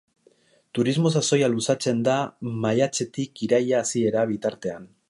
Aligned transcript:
Turismo-sasoia 0.77 1.49
luzatzen 1.57 2.01
da 2.09 2.17
maiatzetik 2.65 3.45
irail 3.51 3.75
hasiera 3.83 4.27
bitartean. 4.35 4.95